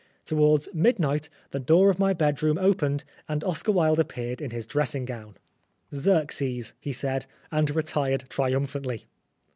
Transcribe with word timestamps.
Towards 0.25 0.67
midnight 0.73 1.29
the 1.51 1.59
door 1.59 1.91
of 1.91 1.99
my 1.99 2.11
bedroom 2.11 2.57
opened 2.57 3.03
and 3.29 3.43
Oscar 3.43 3.71
Wilde 3.71 3.99
appeared 3.99 4.41
in 4.41 4.49
his 4.49 4.65
dressing 4.65 5.05
gown. 5.05 5.35
''Xerxes," 5.93 6.73
he 6.79 6.91
said, 6.91 7.27
and 7.51 7.69
retired 7.69 8.23
triumph 8.27 8.73
antly. 8.73 9.03